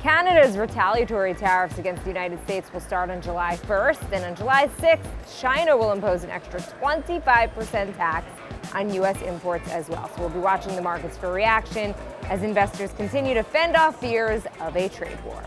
[0.00, 4.68] Canada's retaliatory tariffs against the United States will start on July 1st, and on July
[4.78, 8.26] 6th, China will impose an extra 25% tax
[8.74, 9.20] on U.S.
[9.22, 10.08] imports as well.
[10.14, 14.44] So we'll be watching the markets for reaction as investors continue to fend off fears
[14.60, 15.42] of a trade war.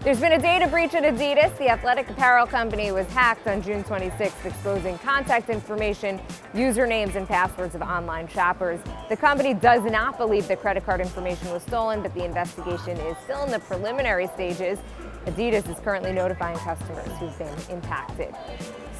[0.00, 1.58] There's been a data breach at Adidas.
[1.58, 6.20] The athletic apparel company was hacked on June 26th, exposing contact information,
[6.54, 8.78] usernames, and passwords of online shoppers.
[9.08, 13.16] The company does not believe the credit card information was stolen, but the investigation is
[13.24, 14.78] still in the preliminary stages.
[15.26, 18.32] Adidas is currently notifying customers who've been impacted.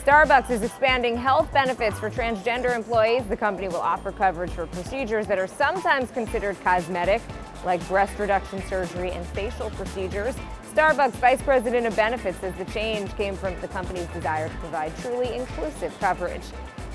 [0.05, 3.23] Starbucks is expanding health benefits for transgender employees.
[3.29, 7.23] The company will offer coverage for procedures that are sometimes considered cosmetic,
[7.65, 10.35] like breast reduction surgery and facial procedures.
[10.75, 14.97] Starbucks Vice President of Benefits says the change came from the company's desire to provide
[14.99, 16.45] truly inclusive coverage.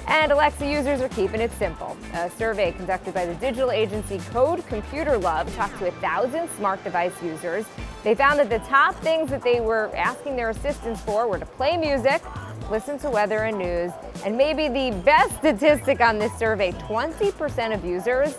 [0.07, 1.95] And Alexa users are keeping it simple.
[2.13, 7.13] A survey conducted by the digital agency Code Computerlove talked to a thousand smart device
[7.23, 7.65] users.
[8.03, 11.45] They found that the top things that they were asking their assistants for were to
[11.45, 12.21] play music,
[12.69, 13.91] listen to weather and news,
[14.25, 18.35] and maybe the best statistic on this survey 20% of users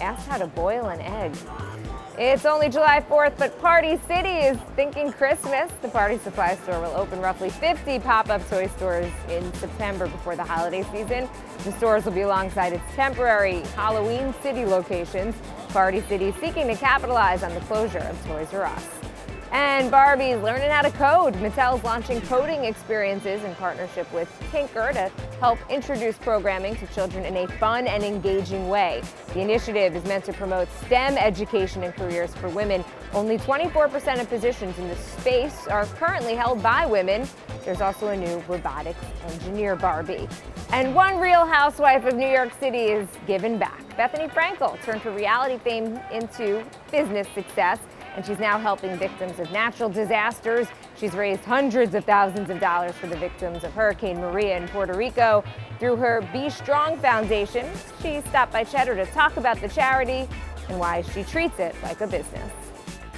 [0.00, 1.34] asked how to boil an egg.
[2.18, 5.70] It's only July 4th, but Party City is thinking Christmas.
[5.82, 10.42] The Party Supply Store will open roughly 50 pop-up toy stores in September before the
[10.42, 11.28] holiday season.
[11.64, 15.34] The stores will be alongside its temporary Halloween City locations.
[15.68, 18.88] Party City seeking to capitalize on the closure of Toys R Us.
[19.52, 21.34] And Barbie's learning how to code.
[21.34, 27.36] Mattel's launching coding experiences in partnership with Tynker to help introduce programming to children in
[27.36, 29.02] a fun and engaging way.
[29.34, 32.84] The initiative is meant to promote STEM education and careers for women.
[33.12, 37.28] Only 24% of positions in the space are currently held by women.
[37.64, 38.98] There's also a new robotics
[39.28, 40.28] engineer Barbie.
[40.70, 43.82] And one real housewife of New York City is giving back.
[43.96, 47.78] Bethenny Frankel turned her reality fame into business success
[48.16, 50.66] and she's now helping victims of natural disasters.
[50.96, 54.94] She's raised hundreds of thousands of dollars for the victims of Hurricane Maria in Puerto
[54.94, 55.44] Rico.
[55.78, 57.70] Through her BStrong Foundation,
[58.00, 60.26] she stopped by Cheddar to talk about the charity
[60.68, 62.50] and why she treats it like a business.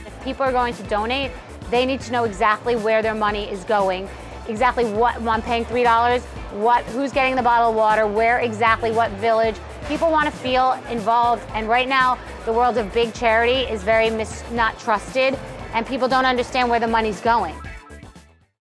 [0.04, 1.30] If people are going to donate,
[1.70, 4.08] they need to know exactly where their money is going,
[4.48, 6.20] exactly what I'm paying $3,
[6.60, 9.56] what who's getting the bottle of water, where exactly, what village,
[9.88, 14.10] People want to feel involved, and right now, the world of big charity is very
[14.10, 15.38] mis- not trusted,
[15.72, 17.56] and people don't understand where the money's going.